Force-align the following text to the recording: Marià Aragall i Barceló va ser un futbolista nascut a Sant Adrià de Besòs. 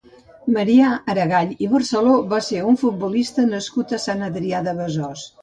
Marià 0.53 0.87
Aragall 1.13 1.51
i 1.65 1.69
Barceló 1.73 2.15
va 2.31 2.41
ser 2.47 2.63
un 2.73 2.81
futbolista 2.85 3.47
nascut 3.53 3.95
a 3.95 4.01
Sant 4.09 4.27
Adrià 4.31 4.65
de 4.71 4.77
Besòs. 4.83 5.29